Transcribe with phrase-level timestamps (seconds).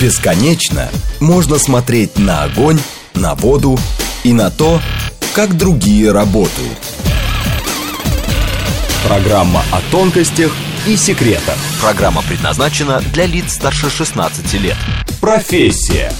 [0.00, 2.78] Бесконечно можно смотреть на огонь,
[3.14, 3.76] на воду
[4.22, 4.80] и на то,
[5.34, 6.78] как другие работают.
[9.04, 10.52] Программа о тонкостях
[10.86, 11.56] и секретах.
[11.80, 14.76] Программа предназначена для лиц старше 16 лет.
[15.20, 16.12] Профессия.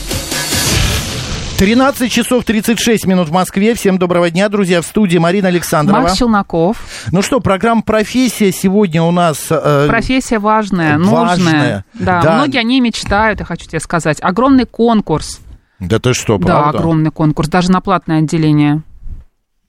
[1.59, 3.75] 13 часов 36 минут в Москве.
[3.75, 4.81] Всем доброго дня, друзья.
[4.81, 6.03] В студии Марина Александрова.
[6.03, 6.77] Макс Челноков.
[7.11, 9.47] Ну что, программа «Профессия» сегодня у нас...
[9.51, 11.37] Э, Профессия важная, важная.
[11.37, 11.85] нужная.
[11.95, 12.35] Да, Да.
[12.37, 14.19] многие о ней мечтают, я хочу тебе сказать.
[14.21, 15.41] Огромный конкурс.
[15.81, 16.79] Да ты что, Да, правда?
[16.79, 18.83] огромный конкурс, даже на платное отделение.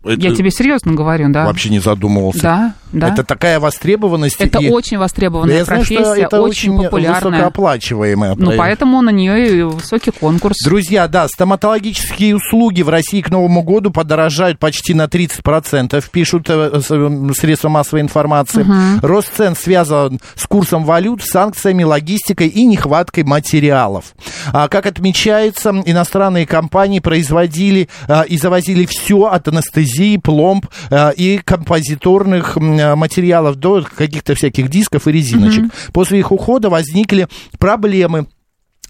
[0.03, 1.45] Это Я тебе серьезно говорю, да.
[1.45, 2.41] Вообще не задумывался.
[2.43, 3.09] Да, да.
[3.09, 4.37] Это такая востребованность.
[4.39, 7.31] Это и- очень востребованная знаю, что профессия, это очень, очень популярная.
[7.31, 8.35] высокооплачиваемая.
[8.35, 10.57] Ну, поэтому на нее и высокий конкурс.
[10.63, 16.81] Друзья, да, стоматологические услуги в России к Новому году подорожают почти на 30%, пишут э,
[16.89, 18.65] э, средства массовой информации.
[19.01, 24.13] Рост цен связан с курсом валют, санкциями, логистикой и нехваткой материалов.
[24.51, 31.39] А, как отмечается, иностранные компании производили э, и завозили все от анестезии, пломб э, и
[31.43, 32.57] композиторных
[32.95, 35.65] материалов до каких-то всяких дисков и резиночек.
[35.93, 37.27] После их ухода возникли
[37.57, 38.27] проблемы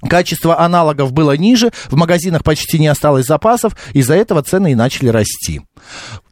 [0.07, 5.09] Качество аналогов было ниже, в магазинах почти не осталось запасов, из-за этого цены и начали
[5.09, 5.61] расти.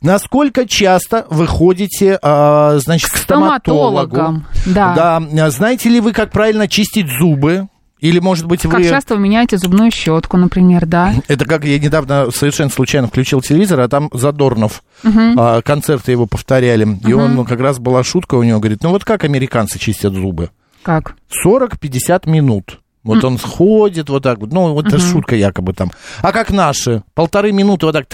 [0.01, 4.15] Насколько часто вы ходите, а, значит, к стоматологу?
[4.15, 5.19] Стоматологам, да.
[5.19, 5.49] Да.
[5.49, 7.67] Знаете ли вы, как правильно чистить зубы?
[7.99, 8.83] Или, может быть, Как вы...
[8.87, 11.13] часто вы меняете зубную щетку, например, да?
[11.27, 16.87] Это как я недавно совершенно случайно включил телевизор, а там Задорнов, а, концерты его повторяли.
[17.05, 20.51] И он, как раз была шутка у него, говорит, ну вот как американцы чистят зубы?
[20.83, 21.15] Как?
[21.45, 22.79] 40-50 минут.
[23.03, 25.91] Вот он сходит вот так вот, ну, вот это шутка якобы там.
[26.21, 27.03] А как наши?
[27.13, 28.05] Полторы минуты вот так,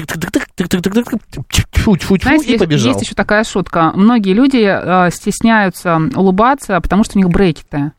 [2.22, 2.94] Знаете, и побежал.
[2.94, 3.92] есть еще такая шутка.
[3.96, 7.92] Многие люди стесняются улыбаться, потому что у них брекеты.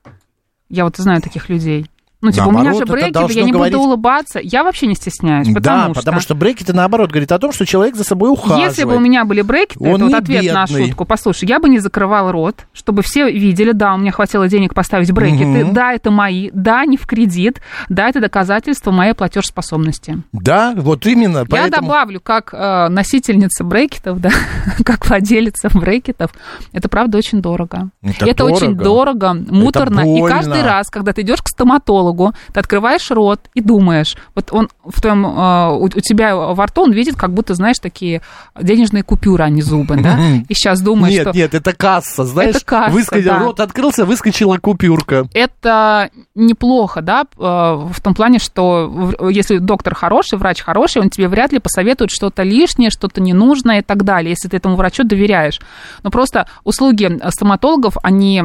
[0.68, 1.86] Я вот знаю таких людей.
[2.24, 4.40] Ну, типа, у меня Наоборот, же брекеты, я не говорить- буду улыбаться.
[4.42, 5.94] Я вообще не стесняюсь, потому да, что...
[5.94, 8.70] потому что брекеты, наоборот, говорит о том, что человек за собой ухаживает.
[8.70, 10.86] Если бы у меня были брекеты, Он это вот ответ на бедный.
[10.86, 11.04] шутку.
[11.04, 15.12] Послушай, я бы не закрывал рот, чтобы все видели, да, у меня хватило денег поставить
[15.12, 20.22] брекеты, да, это мои, да, не в кредит, да, это доказательство моей платежеспособности.
[20.32, 21.40] Да, вот именно.
[21.40, 21.88] Я поэтому...
[21.88, 24.30] добавлю, как э, носительница брекетов, да,
[24.84, 26.30] как владелица брекетов,
[26.72, 27.90] это правда очень дорого.
[28.00, 30.16] Это это очень дорого, муторно.
[30.16, 32.13] И каждый раз, когда ты идешь к стоматологу,
[32.52, 36.92] ты открываешь рот и думаешь, вот он в твоем, э, у, тебя во рту он
[36.92, 38.22] видит, как будто, знаешь, такие
[38.60, 40.18] денежные купюры, а не зубы, да?
[40.48, 43.38] И сейчас думаешь, Нет, что нет, это касса, знаешь, Это касса, выскочил- да.
[43.38, 45.26] рот открылся, выскочила купюрка.
[45.34, 51.28] это неплохо, да, э, в том плане, что если доктор хороший, врач хороший, он тебе
[51.28, 55.60] вряд ли посоветует что-то лишнее, что-то ненужное и так далее, если ты этому врачу доверяешь.
[56.02, 58.42] Но просто услуги стоматологов, они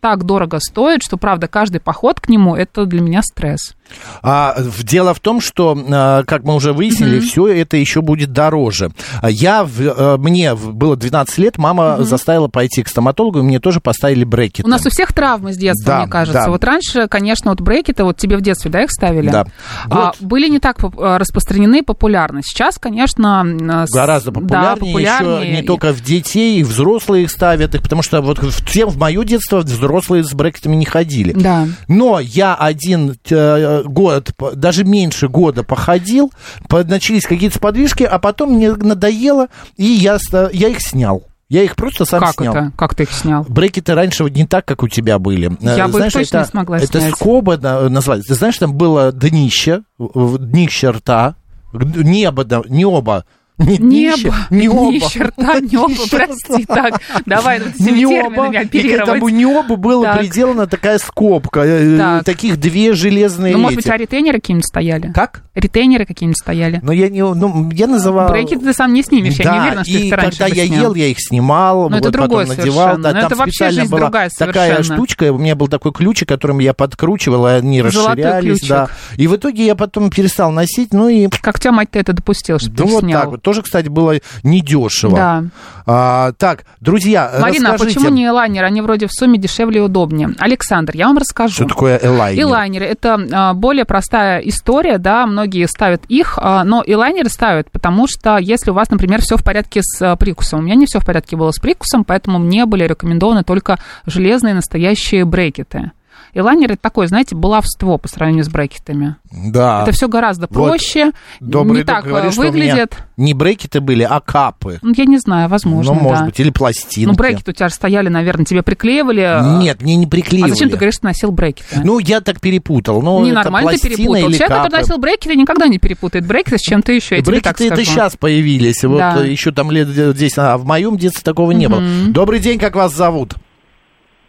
[0.00, 3.74] так дорого стоят, что, правда, каждый поход к нему– это для меня стресс.
[4.22, 8.90] А, дело в том, что, а, как мы уже выяснили, все это еще будет дороже.
[9.20, 13.80] А Я, э, мне было 12 лет, мама заставила пойти к стоматологу, и мне тоже
[13.80, 14.66] поставили брекеты.
[14.66, 16.42] У нас у всех травмы с детства, Да, мне кажется.
[16.44, 16.50] да.
[16.50, 19.30] Вот раньше, конечно, вот брекеты, вот тебе в детстве, да, их ставили?
[19.30, 19.46] Да.
[19.90, 22.42] А, были не так а, распространены и популярны.
[22.44, 23.86] Сейчас, конечно...
[23.86, 25.50] с- Гораздо да, популярнее, популярнее.
[25.50, 28.88] еще не только в детей, и взрослые их ставят их, потому что вот в, тем,
[28.88, 31.32] в мое детство взрослые с брекетами не ходили.
[31.32, 31.66] Да.
[31.88, 36.32] Но я один э, год, даже меньше года походил,
[36.68, 40.18] по- начались какие-то подвижки, а потом мне надоело, и я,
[40.52, 41.24] я их снял.
[41.48, 42.54] Я их просто сам Как снял.
[42.54, 42.72] это?
[42.78, 43.44] Как ты их снял?
[43.46, 45.54] Брекеты раньше вот не так, как у тебя были.
[45.60, 47.14] Я Э, бы их точно это, не смогла Это снять.
[47.14, 48.28] скоба на- называется.
[48.28, 51.34] Ты знаешь, там было днище, днище рта,
[51.74, 53.26] небо, да, небо.
[53.58, 54.90] Не Небо, небо.
[54.90, 59.08] ни черта, небо, прости, так, давай вот этими Небо, терминами и к оперировать.
[59.08, 60.18] этому небу была Так.
[60.20, 62.24] приделана такая скобка, э, Так.
[62.24, 65.12] таких две железные Ну, может быть, а ретейнеры какие-нибудь стояли?
[65.12, 65.42] Как?
[65.54, 66.80] Ретейнеры какие-нибудь стояли?
[66.82, 68.30] Ну, я не, ну, я называл...
[68.30, 70.66] Брекеты ты сам не снимешь, я не Да, уверена, что и их раньше когда я
[70.66, 70.82] снял.
[70.82, 72.78] ел, я их снимал, Ну, это вот другое потом надевал.
[72.86, 73.02] совершенно.
[73.02, 74.96] Да, Ну, там это вообще жизнь была другая такая совершенно.
[74.96, 78.58] штучка, у меня был такой ключик, которым я подкручивал, и они Золотой расширялись.
[78.60, 78.68] ключик.
[78.70, 78.88] Да.
[79.16, 81.28] И в итоге я потом перестал носить, ну и...
[81.28, 83.20] Как тебя мать-то это допустил, что Ну, ты вот снял?
[83.20, 83.41] так вот.
[83.42, 85.16] Тоже, кстати, было недешево.
[85.16, 85.44] Да.
[85.84, 88.66] А, так, друзья, Марина, а расскажите, почему не элайнеры?
[88.66, 90.30] Они вроде в сумме дешевле и удобнее.
[90.38, 91.54] Александр, я вам расскажу.
[91.54, 92.44] что такое элайнер?
[92.44, 98.06] Элайнеры это а, более простая история, да, многие ставят их, а, но элайнеры ставят, потому
[98.06, 101.00] что если у вас, например, все в порядке с а, прикусом, у меня не все
[101.00, 105.90] в порядке было с прикусом, поэтому мне были рекомендованы только железные настоящие брекеты.
[106.34, 109.16] Элайнер это такое, знаете, баловство по сравнению с брекетами.
[109.30, 109.82] Да.
[109.82, 112.96] Это все гораздо Вот проще, Добрый не так говорит, выглядит.
[113.18, 114.78] Не брекеты были, а капы.
[114.82, 116.26] Ну, я не знаю, возможно, ну, может да.
[116.26, 117.06] быть, или пластинки.
[117.06, 119.60] Ну, брекеты у тебя же стояли, наверное, тебе приклеивали.
[119.62, 120.50] Нет, мне не А приклеивали.
[120.52, 121.80] зачем ты говоришь, что носил брекеты?
[121.84, 123.02] Ну, я так перепутал.
[123.02, 124.14] Ну, это Ненормально ты перепутал.
[124.14, 124.54] Человек, капы.
[124.64, 127.16] который носил брекеты, никогда не перепутает брекеты с чем-то еще.
[127.16, 128.82] Я Брекеты это сейчас появились.
[128.84, 129.22] Вот Да.
[129.24, 131.82] э, еще там лет 10, а в моем детстве такого не было.
[132.08, 133.34] Добрый день, как вас зовут?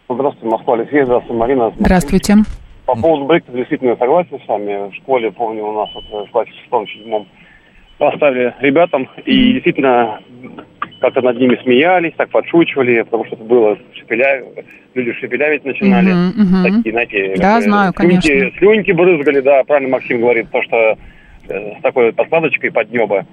[0.08, 1.72] Здравствуйте, Москва, Алексей, здравствуйте, Марина.
[1.78, 2.34] Здравствуйте.
[2.84, 4.90] По поводу брекета действительно согласен с вами.
[4.90, 7.26] В школе, помню, у нас вот в классе шестом, седьмом
[7.96, 10.20] поставили ребятам, и действительно
[11.00, 14.42] как-то над ними смеялись, так подшучивали, потому что это было шепеля...
[14.94, 16.12] люди шепелявить начинали.
[16.12, 16.62] Мгм.
[16.62, 18.58] Такие, знаете, Да, э, знаю, слюньки, конечно.
[18.58, 20.98] слюньки брызгали, да, правильно Максим говорит, то, что
[21.48, 23.24] э, с такой подкладочкой под небо.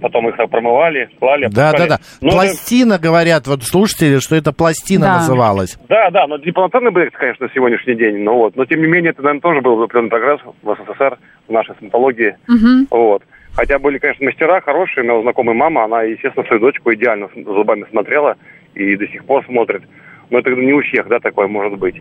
[0.00, 1.98] Потом их промывали, клали, Да, да, да.
[2.20, 5.14] Но это- Пластина, говорят, вот слушатели, что это пластина Да.
[5.18, 5.78] называлась.
[5.88, 8.56] Да, да, но не полноценный брекет, конечно, на сегодняшний день, но вот.
[8.56, 11.18] Но тем не менее, это, наверное, тоже был определенный прогресс в СССР,
[11.48, 12.36] в нашей стоматологии.
[12.48, 12.86] Мгм.
[12.90, 13.22] Вот.
[13.54, 15.02] Хотя были, конечно, мастера хорошие.
[15.04, 18.36] У меня знакомая мама, она, естественно, свою дочку идеально с зубами смотрела
[18.74, 19.82] и до сих пор смотрит.
[20.30, 22.00] Но это не у всех, да, такое может быть.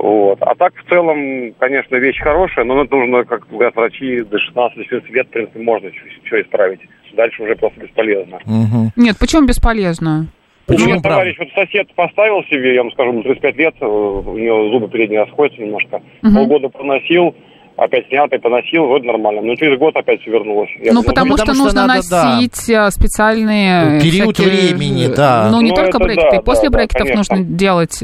[0.00, 0.38] Вот.
[0.40, 5.12] А так, в целом, конечно, вещь хорошая, но это нужно, как говорят врачи, до 16-14
[5.12, 5.90] лет, в принципе, можно
[6.24, 6.80] что исправить.
[7.12, 8.38] Дальше уже просто бесполезно.
[8.46, 8.92] Мгм.
[8.96, 10.28] Нет, почему бесполезно?
[10.64, 11.08] Почему, правда?
[11.08, 14.88] товарищ, вот сосед поставил себе, я вам скажу, ему 35 лет, э, у него зубы
[14.88, 16.00] передние расходятся немножко.
[16.22, 16.34] Мгм.
[16.34, 17.34] Полгода поносил,
[17.80, 19.40] опять снял, опять поносил, вот нормально.
[19.42, 20.68] Но через год опять все вернулось.
[20.82, 22.34] Я Ну, потому, потому что, что нужно надо, да.
[22.34, 24.00] носить э, специальные...
[24.02, 25.48] Период всякие, времени, э, да.
[25.50, 27.36] Ну, не Ну, только брекеты, да, и после да, да, брекетов конечно.
[27.36, 28.00] нужно делать.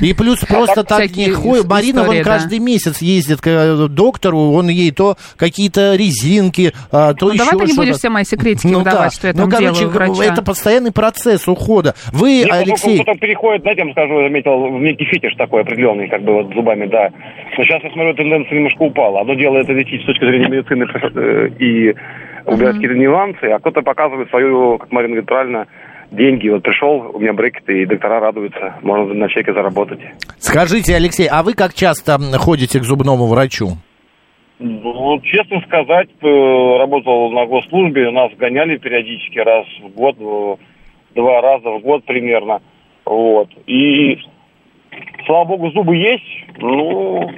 [0.00, 1.66] И плюс просто так не ходит.
[1.66, 2.22] Марина вон да.
[2.22, 7.44] каждый месяц ездит к э, доктору, он ей то какие-то резинки, а, то Ну, еще
[7.50, 9.10] давай ты не будешь все мои секретики Ну выдавать, да.
[9.10, 10.24] что я ну, там короче, делаю врача.
[10.24, 11.94] это постоянный процесс ухода.
[12.12, 16.22] Вы, Алексей, Потом переходит, знаете, я вам скажу, заметил, в некий фетиш такой определенный, как
[16.22, 17.10] бы вот зубами, да.
[17.58, 19.15] Но сейчас я смотрю, тенденция немножко упала.
[19.20, 21.94] Одно дело это лечить с точки зрения медицины э, и
[22.46, 25.66] убирать какие-то нюансы, а кто-то показывает свою, как Марина говорит правильно,
[26.10, 26.48] деньги.
[26.48, 30.00] Вот пришел, у меня брекеты, и доктора радуются, можно на чеке заработать.
[30.38, 33.76] скажите, Алексей, а вы как часто ходите к зубному врачу?
[34.58, 40.56] Ну, честно сказать, э, работал на госслужбе, нас гоняли периодически раз в год, э,
[41.14, 42.60] два раза в год примерно.
[43.04, 43.50] Вот.
[43.66, 44.18] И,
[45.26, 46.46] слава богу, зубы есть.
[46.56, 47.30] Ну,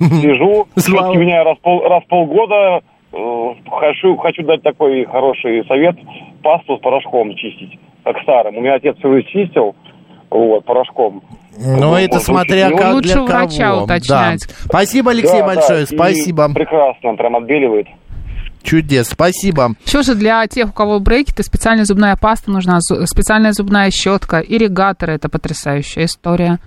[0.00, 1.08] лежу, Слава.
[1.08, 2.80] щетки меняю раз, пол, раз в полгода.
[3.12, 5.96] Э, Хочу, хочу дать такой хороший совет,
[6.42, 8.56] пасту с порошком чистить, как старым.
[8.56, 9.74] У меня отец свою чистил,
[10.30, 11.22] вот, порошком.
[11.58, 13.84] Ну, Вот, это смотря лучше- как Лучше для у врача кого.
[13.84, 14.40] уточнять.
[14.46, 14.54] Да.
[14.66, 16.52] Спасибо, Алексей, Да, да, большое, и спасибо.
[16.52, 17.86] Прекрасно, прям отбеливает.
[18.62, 19.70] Чудес, спасибо.
[19.86, 25.14] Еще же для тех, у кого брекеты, специальная зубная паста нужна, специальная зубная щетка, ирригаторы,
[25.14, 26.58] это потрясающая история.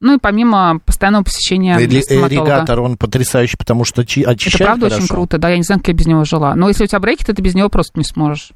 [0.00, 1.86] Ну и помимо постоянного посещения Ри-.
[1.86, 5.14] Ирригатор, он потрясающий, потому что чи- очищает Это правда очень хорошо.
[5.14, 6.54] круто, да, я не знаю, как я без него жила.
[6.54, 8.50] Но если у тебя брекеты, ты без него просто не сможешь.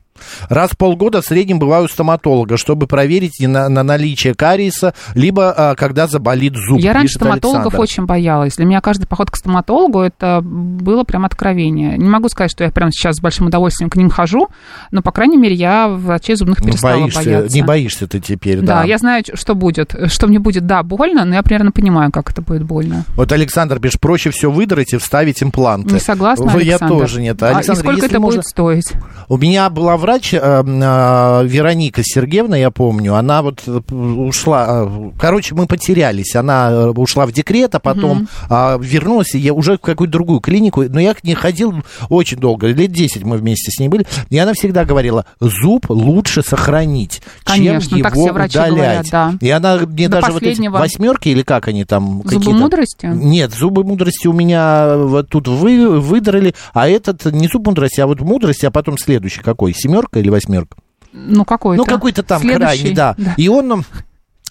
[0.48, 5.52] Раз в полгода в среднем бываю у стоматолога, чтобы проверить на, на наличие кариеса, либо
[5.52, 6.80] а, когда заболит зуб.
[6.80, 7.80] я раньше стоматологов Александр.
[7.80, 8.56] очень боялась.
[8.56, 11.96] Для меня каждый поход к стоматологу это было прям откровение.
[11.96, 14.48] Не могу сказать, что я прямо сейчас с большим удовольствием к ним хожу,
[14.90, 17.54] но, по крайней мере, я врачей зубных Ну, перестала боишься, бояться.
[17.56, 18.84] не боишься ты теперь, Да, да.
[18.84, 19.94] я знаю, что будет.
[20.06, 23.04] Что мне будет, да, больно, но я примерно понимаю, как это будет больно.
[23.16, 25.94] Вот Александр пишет, проще все выдрать и вставить импланты.
[25.94, 26.98] Не согласна, Вы- Я Александр?
[26.98, 27.42] тоже нет.
[27.42, 28.92] А, и Александр, сколько это можно- будет стоить?
[29.28, 35.10] У меня была врач, э, э, Вероника Сергеевна, я помню, она вот э, ушла, э,
[35.18, 40.12] короче, мы потерялись, она ушла в декрет, а потом а, вернулась, я уже в какую-то
[40.12, 41.74] другую клинику, но я к ней ходил
[42.08, 46.42] очень долго, лет 10 мы вместе с ней были, и она всегда говорила, зуб лучше
[46.42, 48.76] сохранить, Конечно, чем так его все врачи удалять.
[48.76, 49.34] говорят, да.
[49.40, 50.78] И она мне До даже вот эти последнего.
[50.78, 53.06] восьмерки, или как они там, Зубы мудрости?
[53.06, 58.06] нет, зубы мудрости у меня вот тут вы, выдрали, а этот не зуб мудрости, а
[58.06, 59.72] вот мудрости, а потом следующий какой?
[59.74, 60.76] Семерка или восьмерка?
[61.12, 61.82] Ну, какой-то.
[61.82, 63.16] Ну, какой-то там Следующий, крайний, да.
[63.36, 63.84] И он,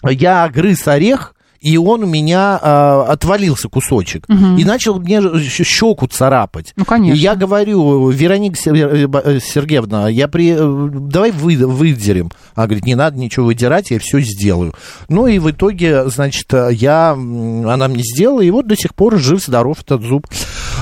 [0.04, 4.26] я грыз орех, и он у меня а, отвалился кусочек.
[4.28, 6.72] И начал мне щеку царапать.
[6.76, 7.16] Ну, конечно.
[7.16, 10.54] И я говорю, Вероника э, э, Сергеевна, я при...
[10.56, 12.30] э, давай вы, выдерем.
[12.54, 14.74] Она говорит, не надо ничего выдирать, я все сделаю.
[15.08, 19.18] Ну и в итоге, значит, э, я, она мне сделала, и вот до сих пор
[19.18, 20.26] жив-здоров этот зуб.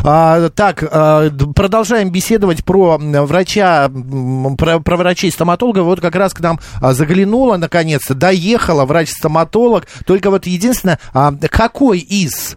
[0.03, 3.91] А, так, а, продолжаем беседовать про врача,
[4.57, 5.85] про, про врачей-стоматологов.
[5.85, 9.87] Вот как раз к нам а, заглянула, наконец-то, доехала врач-стоматолог.
[10.07, 10.70] Только вот единственное,
[11.13, 12.57] а, какой из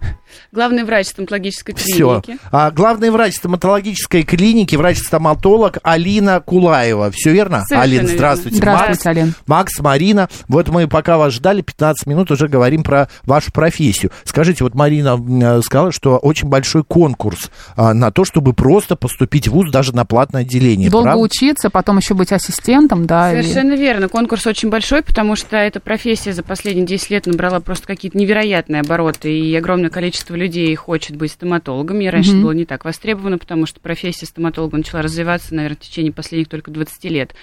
[0.52, 2.22] Главный врач стоматологической Все.
[2.22, 2.42] клиники.
[2.52, 7.12] А, главный врач стоматологической клиники, врач-стоматолог Алина Кулаева.
[7.12, 7.60] Все верно?
[7.66, 8.16] Совершенно Алина, верно.
[8.16, 8.58] здравствуйте.
[8.58, 9.34] Здравствуйте, Макс, Алин.
[9.48, 10.30] Макс, Марина.
[10.48, 14.12] Вот мы пока вас ждали, 15 минут уже говорим про вашу профессию.
[14.24, 19.48] Скажите, вот Марина м, сказала, что очень большой конкурс а, на то, чтобы просто поступить
[19.48, 20.90] в ВУЗ даже на платное отделение.
[20.90, 21.22] Долго правда?
[21.24, 23.34] учиться, потом еще быть ассистентом, да.
[23.34, 24.08] и- Совершенно верно.
[24.08, 28.82] Конкурс очень большой, потому что эта профессия за последние 10 лет набрала просто какие-то невероятные
[28.82, 32.06] обороты, и огромное количество людей хочет быть стоматологами.
[32.06, 35.80] И раньше это было не так востребовано, потому что профессия стоматолога начала развиваться, наверное, в
[35.80, 37.36] течение последних только 20 лет.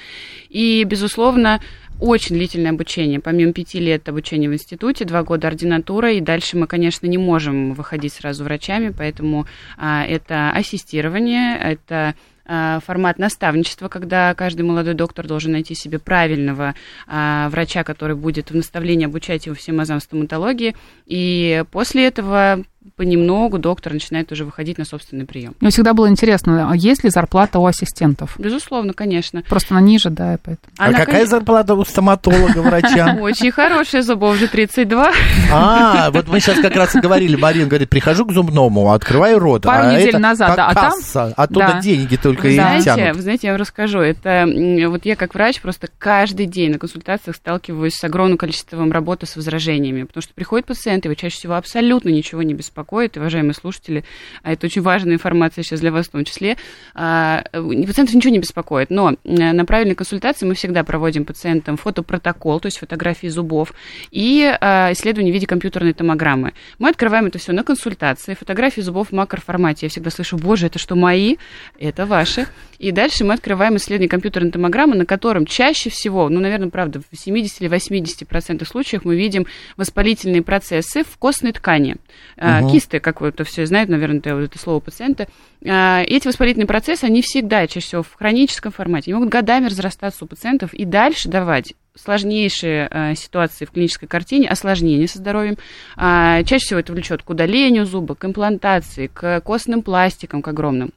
[0.48, 1.60] И, безусловно,
[2.00, 3.20] очень длительное обучение.
[3.20, 7.74] Помимо пяти лет обучения в институте, два года ординатура, и дальше мы, конечно, не можем
[7.74, 9.46] выходить сразу врачами, поэтому
[9.76, 12.14] а, это ассистирование, это
[12.52, 16.74] а, формат наставничества, когда каждый молодой доктор должен найти себе правильного
[17.06, 20.74] а, врача, который будет в наставлении обучать его всем азам стоматологии.
[21.06, 22.64] И после этого
[22.96, 25.54] понемногу доктор начинает уже выходить на собственный прием.
[25.60, 28.34] Мне всегда было интересно, а есть ли зарплата у ассистентов?
[28.38, 29.42] Безусловно, конечно.
[29.48, 30.72] Просто она ниже, да, и поэтому.
[30.78, 33.16] А Она, какая конечно, зарплата у стоматолога, врача?
[33.20, 35.12] Очень хорошая, зубов же 32.
[35.52, 39.62] А, вот мы сейчас как раз и говорили, Марина говорит, прихожу к зубному, открываю рот.
[39.62, 41.80] Пару а недель это назад, да, а там- касса, оттуда Да.
[41.80, 43.16] деньги только Вы и знаете, тянут.
[43.16, 43.98] вы знаете, я вам расскажу.
[44.00, 44.46] Это
[44.88, 49.36] вот я как врач просто каждый день на консультациях сталкиваюсь с огромным количеством работы с
[49.36, 54.04] возражениями, потому что приходит пациент, его чаще всего абсолютно ничего не беспокоит, и, уважаемые слушатели,
[54.42, 56.56] а это очень важная информация сейчас для вас в том числе,
[56.94, 61.76] а, э, пациентов ничего не беспокоит, но э, на правильной консультации мы всегда проводим пациентам
[61.76, 63.72] фотопротокол, то есть фотографии зубов,
[64.10, 66.52] и а, исследование в виде компьютерной томограммы.
[66.78, 69.86] Мы открываем это все на консультации, фотографии зубов в макроформате.
[69.86, 71.36] Я всегда слышу, боже, это что, мои?
[71.78, 72.46] Это ваши.
[72.78, 77.16] И дальше мы открываем исследование компьютерной томограммы, на котором чаще всего, ну, наверное, правда, в
[77.16, 79.46] 70 или 80 процентах случаев мы видим
[79.76, 81.96] воспалительные процессы в костной ткани.
[82.36, 82.70] А, Мгм.
[82.70, 85.28] Кисты, как это все знаете, наверное, это, слово пациента.
[85.66, 89.10] А, Эти воспалительные процессы, они всегда чаще всего в хроническом формате.
[89.10, 94.48] Они могут годами разрастаться у пациентов и дальше давать сложнейшие э, ситуации в клинической картине,
[94.48, 95.56] осложнения со здоровьем.
[95.96, 100.92] А, чаще всего это влечет к удалению зуба, к имплантации, к костным пластикам, к огромным.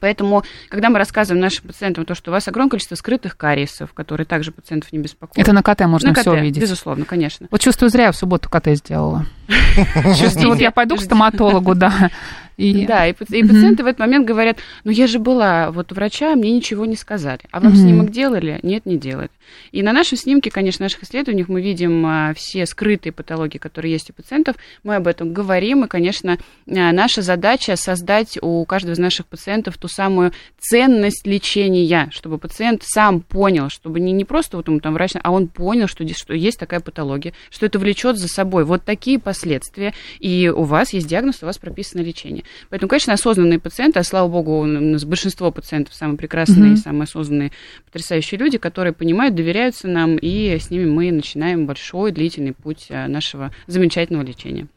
[0.00, 4.26] Поэтому, когда мы рассказываем нашим пациентам то, что у вас огромное количество скрытых кариесов, которые
[4.26, 5.38] также пациентов не беспокоят.
[5.38, 6.62] Это на КТ можно На все КТ, увидеть.
[6.62, 7.48] Безусловно, конечно.
[7.50, 9.26] Вот чувствую, зря я в субботу КТ сделала.
[9.48, 12.10] Ждите, Вот я пойду к стоматологу, да.
[12.56, 12.86] И...
[12.86, 16.34] Да, и, и пациенты в этот момент говорят, ну я же была вот у врача,
[16.36, 17.40] мне ничего не сказали.
[17.50, 17.80] А вам Мгм.
[17.80, 18.60] снимок делали?
[18.62, 19.30] Нет, не делали.
[19.72, 24.10] И на нашем снимке, конечно, наших исследованиях мы видим а, все скрытые патологии, которые есть
[24.10, 24.56] у пациентов.
[24.82, 29.76] Мы об этом говорим, и, конечно, а, наша задача создать у каждого из наших пациентов
[29.78, 34.94] ту самую ценность лечения, чтобы пациент сам понял, чтобы не, не просто вот ему там
[34.94, 38.84] врач, а он понял, что, что есть такая патология, что это влечет за собой вот
[38.84, 42.43] такие последствия, и у вас есть диагноз, у вас прописано лечение.
[42.70, 47.04] Поэтому, конечно, осознанные пациенты, а слава богу, у нас большинство пациентов самые прекрасные и самые
[47.04, 47.52] осознанные,
[47.86, 53.08] потрясающие люди, которые понимают, доверяются нам, и с ними мы начинаем большой, длительный путь а,
[53.08, 54.68] нашего замечательного лечения.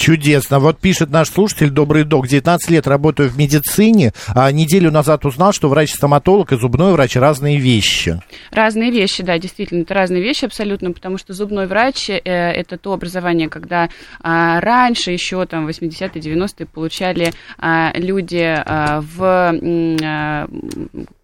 [0.00, 0.60] Чудесно.
[0.60, 5.52] Вот пишет наш слушатель, добрый док, 19 лет работаю в медицине, а неделю назад узнал,
[5.52, 8.18] что врач-стоматолог и зубной врач разные вещи.
[8.50, 12.94] Разные вещи, да, действительно, это разные вещи абсолютно, потому что зубной врач э, это то
[12.94, 13.90] образование, когда
[14.22, 19.54] а, раньше еще там 80-е, 90-е получали а, люди а, в
[20.02, 20.48] а,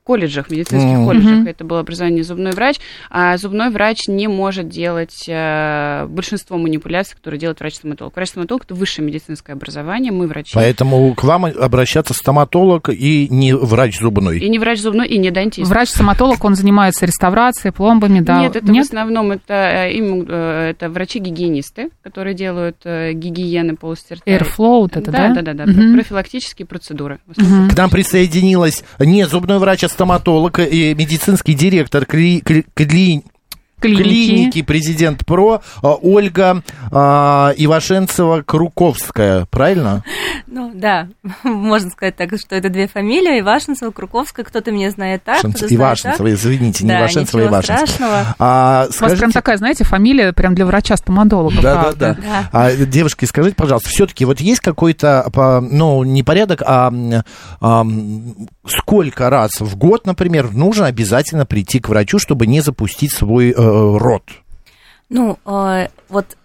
[0.07, 1.05] колледжах, медицинских Мгм.
[1.05, 2.77] колледжах, это было образование зубной врач,
[3.11, 8.15] а зубной врач не может делать э, большинство манипуляций, которые делает врач-стоматолог.
[8.15, 10.53] Врач-стоматолог это высшее медицинское образование, мы врачи.
[10.55, 14.39] Поэтому к вам обращаться стоматолог и не врач зубной.
[14.39, 15.69] И не врач зубной, и не дантист.
[15.69, 18.41] Врач-стоматолог, он занимается реставрацией, пломбами, да.
[18.41, 24.15] Нет, это в основном это, э, им, э, это врачи-гигиенисты, которые делают э, гигиены полости
[24.15, 24.31] рта.
[24.31, 25.29] Airflow, вот это, да?
[25.29, 25.43] да?
[25.43, 25.73] Да, да, да.
[25.73, 25.95] Мгм.
[25.95, 27.19] Профилактические процедуры.
[27.37, 27.71] Мгм.
[27.71, 33.23] К нам присоединилась не зубной врач, а стоматолог и медицинский директор кли- кли- кли-
[33.81, 34.03] Клиники.
[34.03, 40.03] клиники президент ПРО а, Ольга а, Ивашенцева-Круковская, правильно?
[40.47, 41.09] Ну, да,
[41.45, 45.73] можно сказать так, что это две фамилии, Ивашенцева, Круковская, кто-то меня знает так, кто-то знает
[45.73, 47.87] Ивашенцева, извините, не Да, Ивашенцева, Ивашенцева.
[47.87, 48.35] страшного.
[48.39, 52.15] А, У вас прям скажите- такая, знаете, фамилия прям для врача-стоматолога, Да, да, да.
[52.15, 52.49] Да.
[52.53, 55.29] А, девушки, скажите, пожалуйста, все-таки вот есть какой-то,
[55.71, 56.93] ну, не порядок, а,
[57.61, 57.87] а,
[58.67, 63.99] сколько раз в год, например, нужно обязательно прийти к врачу, чтобы не запустить свой э,
[63.99, 64.23] рот?
[65.09, 66.37] Ну, э, вот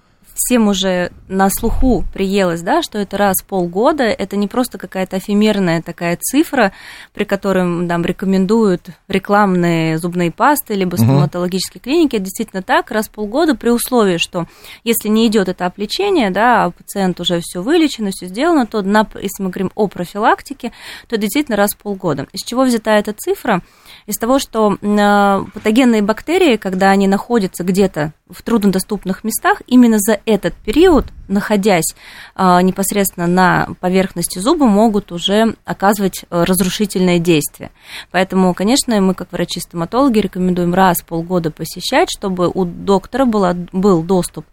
[0.43, 5.19] всем уже на слуху приелось, да, что это раз в полгода, это не просто какая-то
[5.19, 6.71] эфемерная такая цифра,
[7.13, 13.11] при которой нам рекомендуют рекламные зубные пасты либо стоматологические клиники, это действительно так, раз в
[13.11, 14.47] полгода при условии, что
[14.83, 19.07] если не идет этап лечения, да, а пациент уже все вылечено, все сделано, то на,
[19.21, 20.71] если мы говорим о профилактике,
[21.07, 22.27] то действительно раз в полгода.
[22.33, 23.61] Из чего взята эта цифра?
[24.07, 30.19] Из того, что э, патогенные бактерии, когда они находятся где-то в труднодоступных местах, именно за
[30.35, 31.95] этот период, находясь
[32.35, 37.71] э, непосредственно на поверхности зуба, могут уже оказывать э, разрушительное действие.
[38.11, 44.03] Поэтому, конечно, мы, как врачи-стоматологи, рекомендуем раз в полгода посещать, чтобы у доктора была, был
[44.03, 44.45] доступ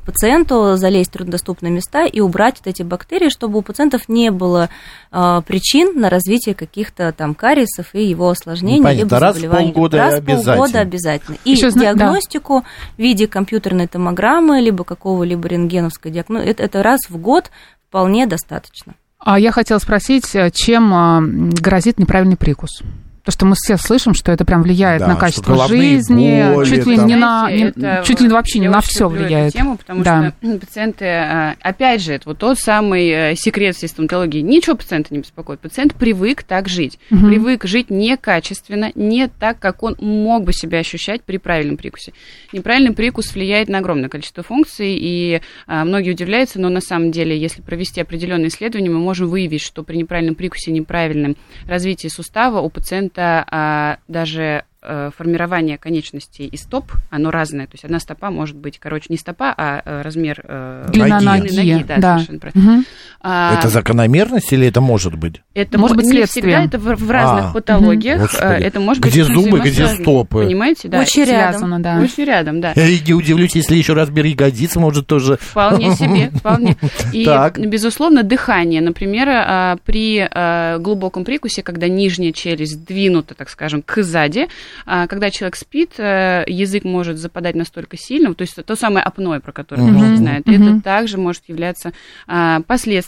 [0.00, 4.68] пациенту залезть в труднодоступные места и убрать вот эти бактерии, чтобы у пациентов не было
[5.12, 9.04] э, причин на развитие каких-то там кариесов и его осложнений, Понятно.
[9.04, 10.56] либо Раз в полгода раз в обязательно.
[10.56, 11.36] полгода обязательно.
[11.44, 12.64] И зна- диагностику
[12.96, 17.50] в виде компьютерной томограммы, либо какого-либо рентгеновской диагностики, это, это раз в год
[17.88, 18.94] вполне достаточно.
[19.18, 22.80] А я хотела спросить, э, чем а, грозит неправильный прикус?
[23.22, 26.86] Потому что мы все слышим, что это прям влияет Да, на качество жизни, боли, чуть
[26.86, 27.06] ли там.
[27.06, 29.52] не на, не- это чуть ли вообще не на все влияет.
[29.52, 30.32] Тему, потому Да.
[30.42, 34.40] что пациенты, э, опять же, это вот тот самый э, секрет всей стоматологии.
[34.40, 35.60] Ничего пациента не беспокоит.
[35.60, 36.98] Пациент привык так жить.
[37.10, 37.28] Мгм.
[37.28, 42.12] Привык жить некачественно, не так, как он мог бы себя ощущать при правильном прикусе.
[42.52, 47.38] Неправильный прикус влияет на огромное количество функций, и а, многие удивляются, но на самом деле,
[47.38, 51.36] если провести определенные исследования, мы можем выявить, что при неправильном прикусе, неправильном
[51.66, 57.66] развитии сустава у пациента а, даже э, формирование конечностей и стоп, оно разное.
[57.66, 61.54] То есть одна стопа может быть, короче, не стопа, а э, размер э, Длина Ноги.
[61.54, 62.14] ноги, да, да.
[62.14, 62.84] совершенно правильно.
[63.22, 65.42] А, Это закономерность или это может быть?
[65.54, 66.46] это Может мо- быть, не следствием.
[66.46, 68.20] всегда, это в, в разных А, патологиях.
[68.22, 68.62] Господи.
[68.62, 70.44] э, Это может быть Где зубы, где стопы?
[70.44, 71.00] Понимаете, да.
[71.00, 71.50] Очень рядом.
[71.50, 71.98] Связано, да.
[72.00, 72.72] Очень рядом, да.
[72.76, 75.36] Я и не удивлюсь, если еще размер ягодицы может тоже...
[75.40, 76.76] Вполне себе, вполне.
[77.12, 77.58] И, Так.
[77.58, 78.80] безусловно, дыхание.
[78.80, 84.48] Например, а, при а, глубоком прикусе, когда нижняя челюсть сдвинута, так скажем, к сзади,
[84.86, 89.40] а, когда человек спит, э, язык может западать настолько сильно, то есть то самое апноэ,
[89.40, 90.00] про которое Мгм.
[90.00, 90.76] каждый знает, Мгм.
[90.78, 91.92] это также может являться
[92.26, 92.60] а,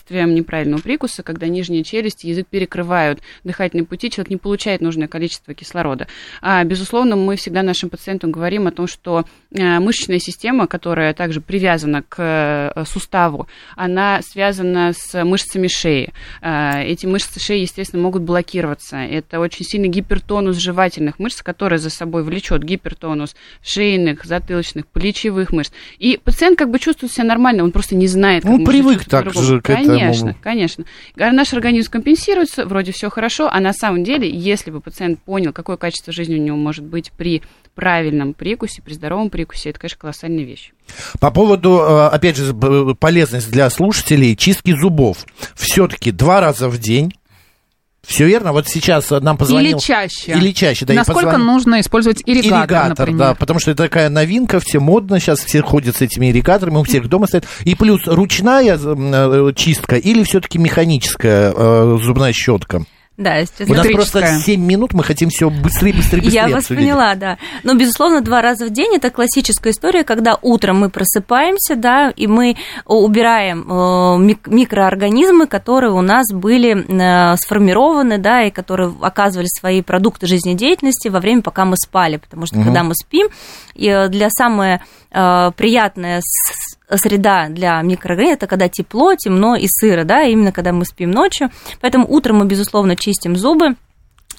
[0.03, 5.09] последствием неправильного прикуса, когда нижняя челюсть и язык перекрывают дыхательные пути, человек не получает нужное
[5.09, 6.07] количество кислорода.
[6.41, 11.41] А, безусловно, мы всегда нашим пациентам говорим о том, что э, мышечная система, которая также
[11.41, 16.13] привязана к э, суставу, она связана с мышцами шеи.
[16.41, 18.97] Э, Эти мышцы шеи, естественно, могут блокироваться.
[18.97, 25.73] Это очень сильный гипертонус жевательных мышц, который за собой влечет гипертонус шейных, затылочных, плечевых мышц.
[25.99, 29.33] И пациент как бы чувствует себя нормально, он просто не знает, как может привык так
[29.33, 29.92] же к этому.
[29.99, 30.85] Конечно, конечно.
[31.19, 35.53] А Наш организм компенсируется, вроде все хорошо, а на самом деле, если бы пациент понял,
[35.53, 37.43] какое качество жизни у него может быть при
[37.75, 40.73] правильном прикусе, при здоровом прикусе, это, конечно, колоссальная вещь.
[41.21, 42.55] По поводу, э, опять же,
[42.99, 45.25] полезность для слушателей, чистки зубов.
[45.55, 47.15] Все-таки два раза в день.
[48.07, 48.53] Все верно?
[48.53, 49.77] Вот сейчас нам позвонил...
[49.77, 50.33] Или чаще.
[50.33, 50.95] Или чаще, да.
[50.95, 53.19] Насколько позвонил- нужно использовать ирригатор, например?
[53.19, 56.83] да, потому что это такая новинка, все модно, сейчас все ходят с этими ирригаторами, у
[56.83, 57.47] всех дома стоят.
[57.65, 62.85] И плюс ручная э, чистка или все-таки механическая э, зубная щетка?
[63.23, 66.65] Да, сейчас У нас просто 7 минут, мы хотим все быстрее, быстрее, быстрее Я вас
[66.65, 66.83] обсудить.
[66.85, 67.39] поняла, да.
[67.63, 72.27] Но, безусловно, два раза в день это классическая история, когда утром мы просыпаемся, да, и
[72.27, 72.57] мы
[72.87, 79.83] убираем э, мик- микроорганизмы, которые у нас были э, сформированы, да, и которые оказывали свои
[79.83, 82.17] продукты жизнедеятельности во время, пока мы спали.
[82.17, 82.65] Потому что, Мгм.
[82.65, 83.29] когда мы спим,
[83.75, 89.67] и э, для самая э, приятная с- среда для микроорганизмов, это когда тепло, темно и
[89.69, 91.51] сыро, да, именно когда мы спим ночью.
[91.81, 93.77] Поэтому утром мы, безусловно, чистим зубы.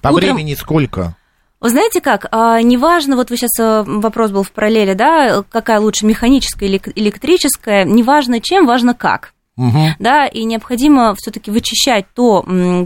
[0.01, 1.15] По Утром- времени сколько?
[1.59, 5.79] Вы знаете как, а, неважно, вот вы сейчас а, вопрос был в параллели, да, какая
[5.79, 9.33] лучше, механическая или электрическая, неважно чем, важно как.
[9.55, 9.95] Мгм.
[9.99, 12.43] Да, и необходимо все-таки вычищать то,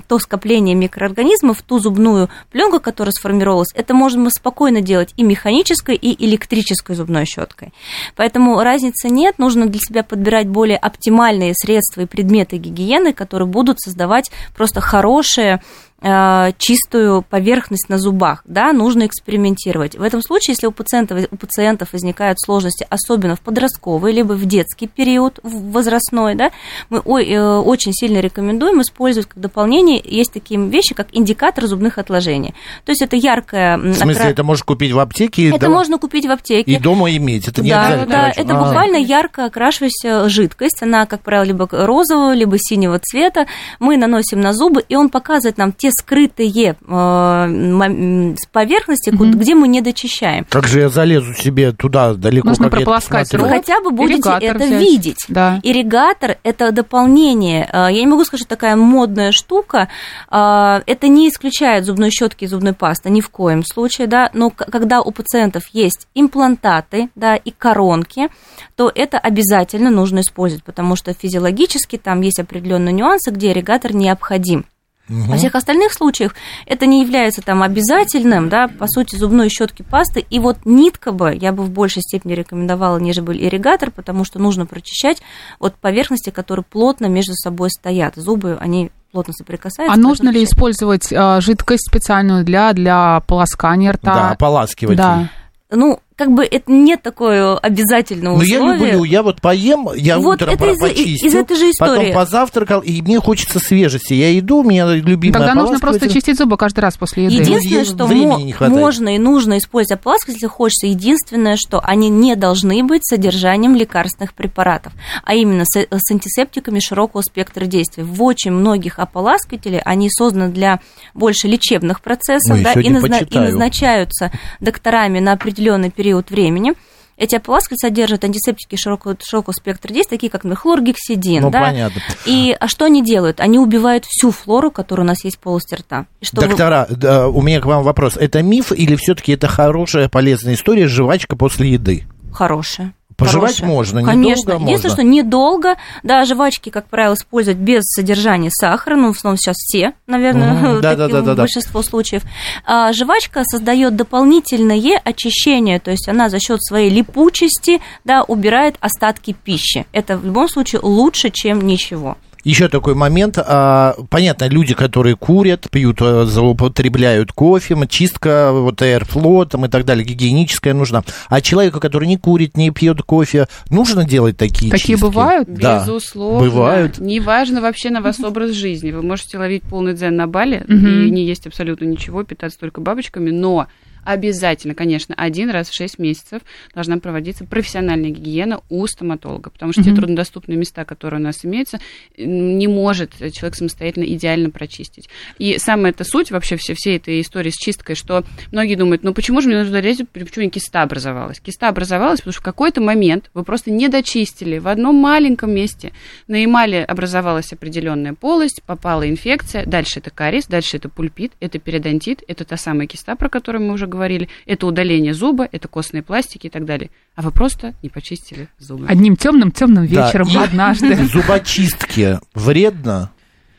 [0.08, 3.70] то скопление микроорганизмов, ту зубную пленку, которая сформировалась.
[3.74, 7.74] Это можно спокойно делать и механической, и электрической зубной щеткой.
[8.18, 13.80] Поэтому разницы нет, нужно для себя подбирать более оптимальные средства и предметы гигиены, которые будут
[13.80, 19.96] создавать просто хорошие э, чистую поверхность на зубах, да, нужно экспериментировать.
[19.96, 24.46] В этом случае, если у пациентов, у пациентов возникают сложности, особенно в подростковый, либо в
[24.46, 26.52] детский период в- возрастной, да,
[26.90, 32.54] мы э, очень сильно рекомендуем использовать как дополнение, есть такие вещи, как индикатор зубных отложений.
[32.86, 33.78] То есть это яркая...
[33.78, 35.50] В смысле, это можешь купить в аптеке?
[35.50, 36.74] Это да, можно купить в аптеке.
[36.74, 37.48] И дома иметь.
[37.48, 38.64] Это не да, обязательно да, это А.
[38.64, 40.84] буквально ярко окрашивающаяся жидкость.
[40.84, 43.48] Она, как правило, либо розового, либо синего цвета.
[43.80, 49.32] Мы наносим на зубы, и он показывает нам те те скрытые э, поверхности, Мгм.
[49.32, 50.46] где мы не дочищаем.
[50.50, 53.48] Как же я залезу себе туда далеко, Нужно прополоскать рот.
[53.50, 54.82] хотя бы будете ирригатор это взять.
[54.82, 55.26] видеть.
[55.28, 55.60] Да.
[55.64, 57.70] Ирригатор– это дополнение.
[57.72, 59.90] э, Я не могу сказать, что такая модная штука.
[60.32, 64.30] э, Это не исключает зубной щетки и зубной пасты ни в коем случае, да.
[64.34, 68.30] Но когда у пациентов есть имплантаты, да, и коронки,
[68.76, 74.66] то это обязательно нужно использовать, потому что физиологически там есть определенные нюансы, где ирригатор необходим.
[75.10, 80.26] Во всех остальных случаях это не является там обязательным, да, по сути, зубной щетки пасты.
[80.30, 84.66] И вот нитка бы я бы в большей степени рекомендовала, нежели ирригатор, потому что нужно
[84.66, 85.22] прочищать
[85.60, 88.16] вот поверхности, которые плотно между собой стоят.
[88.16, 89.94] Зубы, они плотно соприкасаются.
[89.94, 94.30] А нужно ли использовать а, жидкость специальную для, для полоскания Да, рта?
[94.32, 94.98] ополаскивать.
[94.98, 95.30] Да.
[95.72, 98.86] Ну, как бы это нет такое обязательного Но я условия.
[98.92, 101.98] люблю, я вот поем, я Вот утром это из- почистил, из этой же истории.
[102.00, 104.16] потом позавтракал, и мне хочется свежести.
[104.16, 107.36] Я иду, у меня любимая Тогда нужно просто чистить зубы каждый раз после еды.
[107.36, 112.84] Единственное, что мо- можно и нужно использовать ополаскиватель, если хочется, единственное, что они не должны
[112.84, 118.04] быть содержанием лекарственных препаратов, а именно с, с антисептиками широкого спектра действия.
[118.04, 120.80] В очень многих ополаскивателей они созданы для
[121.14, 126.74] больше лечебных процессов Ой, да, и, назна- и назначаются докторами на определенный период времени.
[127.18, 131.42] Эти ополаскиватели содержат антисептики широкого, широкого спектра действия, такие как, например, хлоргексидин.
[131.42, 131.62] Ну, да?
[131.62, 132.00] понятно.
[132.28, 133.40] И а что они делают?
[133.40, 136.06] Они убивают всю флору, которая у нас есть в полости рта.
[136.22, 138.18] И Доктора, да, у меня к вам вопрос.
[138.18, 142.04] Это миф или все-таки это хорошая, полезная история, жвачка после еды?
[142.32, 142.94] Хорошая.
[143.18, 143.68] Пожевать Хорошая.
[143.76, 144.42] можно, Конечно.
[144.52, 144.90] недолго Единственное, можно.
[144.90, 145.76] что недолго.
[146.04, 148.96] Да, жвачки, как правило, используют без содержания сахара.
[148.96, 152.22] Ну, в основном сейчас все, наверное, в большинство случаев.
[152.64, 159.34] А жвачка создает дополнительное очищение, то есть она за счет своей липучести, да, убирает остатки
[159.34, 159.88] пищи.
[159.94, 162.18] Это в любом случае лучше, чем ничего.
[162.44, 163.38] Еще такой момент.
[163.38, 169.86] а, понятно, люди, которые курят, пьют, э, злоупотребляют кофе, чистка, вот аэрфло там и так
[169.86, 171.04] далее, гигиеническая нужна.
[171.30, 175.02] А человеку, который не курит, не пьет кофе, нужно делать такие Такие чистки?
[175.02, 175.48] бывают?
[175.52, 175.80] Да.
[175.80, 176.50] Безусловно.
[176.50, 177.00] Бывают.
[177.00, 178.92] Неважно вообще на вас образ жизни.
[178.92, 183.30] Вы можете ловить полный дзен на Бали и не есть абсолютно ничего, питаться только бабочками,
[183.30, 183.68] но
[184.08, 186.42] обязательно, конечно, один раз в 6 месяцев
[186.74, 189.98] должна проводиться профессиональная гигиена у стоматолога, потому что те Мгм.
[189.98, 191.80] труднодоступные места, которые у нас имеются,
[192.18, 195.10] не может человек самостоятельно идеально прочистить.
[195.40, 199.14] И самая эта суть вообще все, всей этой истории с чисткой, что многие думают, ну
[199.14, 201.42] почему же мне нужно резать, почему не киста образовалась?
[201.42, 205.92] Киста образовалась, потому что в какой-то момент вы просто не дочистили в одном маленьком месте.
[206.28, 212.24] На эмали образовалась определенная полость, попала инфекция, дальше это кариес, дальше это пульпит, это периодонтит,
[212.26, 213.97] это та самая киста, про которую мы уже говорили,
[214.46, 216.90] это удаление зуба, это костные пластики и так далее.
[217.16, 218.86] А вы просто не почистили зубы.
[218.88, 220.96] Одним темным темным Да, вечером и однажды.
[221.08, 223.12] Зубочистки вредно?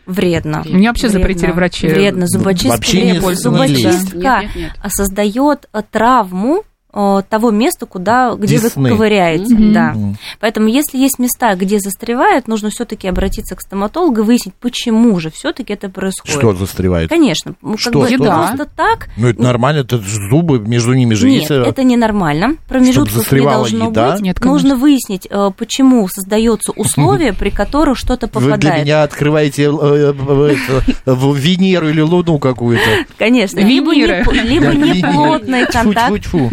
[0.07, 0.63] Вредно.
[0.67, 1.21] Мне вообще Вредно.
[1.21, 1.87] запретили врачи.
[1.87, 2.27] Вредно.
[2.27, 3.21] Зубочистка Вообще не.
[3.35, 4.73] Зубочистка Нет, нет, нет.
[4.83, 8.85] а, создает травму того места, куда, где Десны.
[8.85, 9.55] вы ковыряете.
[9.55, 9.73] Мгм.
[9.73, 9.93] Да.
[9.95, 10.17] Мгм.
[10.41, 15.31] Поэтому, если есть места, где застревает, нужно все-таки обратиться к стоматологу и выяснить, почему же
[15.31, 16.39] все-таки это происходит.
[16.39, 17.11] Что застревает?
[17.11, 18.01] Конечно, ну, как Что?
[18.01, 18.49] бы Еда.
[18.49, 19.09] просто так.
[19.17, 21.51] Ну, это нормально, это зубы, между ними же Нет, есть...
[21.51, 22.57] э, это ненормально.
[22.69, 24.13] Промежутков не должно еда?
[24.13, 24.23] быть.
[24.23, 24.53] Нет, конечно.
[24.53, 28.85] Нужно выяснить, э, почему создаются условия, при которых что-то Вы для попадает.
[28.85, 33.05] меня открываете э, э, Венеру или Луну какую-то.
[33.19, 36.49] Конечно, либо, неплотный контакт э,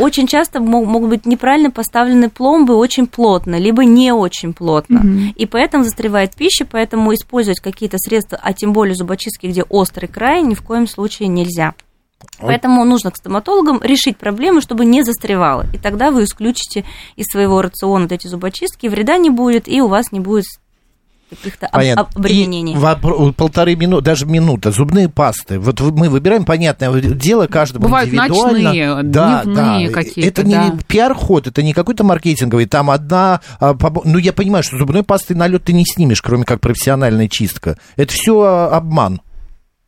[0.00, 5.00] очень часто мо- могут быть неправильно поставлены пломбы очень плотно, либо не очень плотно.
[5.00, 5.34] Мгм.
[5.36, 10.42] И поэтому застревает пища, поэтому использовать какие-то средства, а тем более зубочистки, где острый край,
[10.42, 11.74] ни в коем случае нельзя.
[12.40, 15.66] Поэтому нужно к стоматологам решить проблему, чтобы не застревало.
[15.72, 16.84] И тогда вы исключите
[17.16, 20.44] из своего рациона вот эти зубочистки, вреда не будет, и у вас не будет
[21.30, 22.74] каких-то об- обременений.
[22.74, 25.58] И вопро- полторы минуты, даже минута, зубные пасты.
[25.58, 28.62] Вот мы выбираем, понятное дело, каждому Бывают индивидуально.
[28.62, 29.94] ночные, да, дневные да.
[29.94, 30.74] какие-то, Это не да.
[30.86, 32.66] пиар-ход, это не какой-то маркетинговый.
[32.66, 33.40] Там одна...
[33.60, 37.78] а, Ну, я понимаю, что зубной пасты налет ты не снимешь, кроме как профессиональная чистка.
[37.96, 39.20] Это все обман.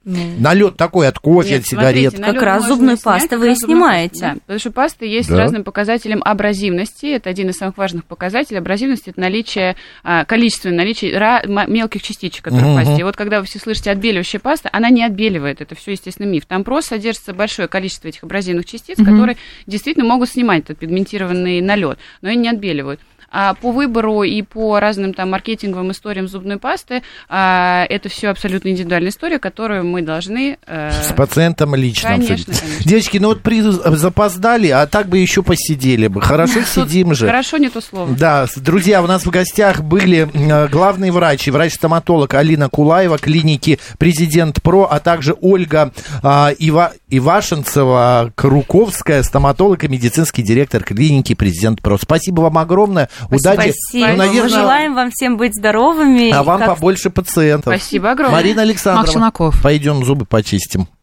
[0.04, 2.12] Налет такой от кофе, Нет, от сигарет.
[2.14, 4.20] смотрите, Как раз зубную пасту вы и снимаете.
[4.20, 5.34] Да, потому что пасты есть Да.
[5.36, 7.06] с разным показателем абразивности.
[7.06, 8.58] Это один из самых важных показателей.
[8.60, 12.84] Абразивность– это наличие, а, количественное наличие ра- мелких частичек, которые в Мгм.
[12.84, 13.00] пасте.
[13.00, 15.60] И вот когда вы все слышите отбеливающая паста, она не отбеливает.
[15.60, 16.46] Это все, естественно, миф.
[16.46, 19.04] Там просто содержится большое количество этих абразивных частиц, Мгм.
[19.12, 19.36] которые
[19.66, 23.00] действительно могут снимать этот пигментированный налет, но и не отбеливают.
[23.30, 28.68] А по выбору и по разным там маркетинговым историям зубной пасты а, это все абсолютно
[28.70, 30.58] индивидуальная история, которую мы должны...
[30.66, 32.60] э, С пациентом лично Конечно, обсудить.
[32.60, 32.84] конечно.
[32.88, 33.60] Девочки, ну вот при...
[33.60, 36.20] запоздали, а так бы еще посидели бы.
[36.20, 37.26] Хорошо сидим же.
[37.26, 38.14] Хорошо, не то слово.
[38.16, 43.78] Да, друзья, у нас в гостях были э, главный врач и врач-стоматолог Алина Кулаева, клиники
[43.98, 46.92] Президент Про, а также Ольга а, Ива...
[47.08, 51.98] Ивашенцева, Круковская, стоматолог и медицинский директор клиники Президент Про.
[51.98, 53.08] Спасибо вам огромное.
[53.30, 53.72] Удачи.
[53.72, 54.08] Спасибо.
[54.08, 56.30] Ну, наверное, Мы желаем вам всем быть здоровыми.
[56.30, 57.74] а и вам как побольше пациентов.
[57.74, 58.36] Спасибо огромное.
[58.36, 60.88] Марина Александровна, пойдем зубы почистим.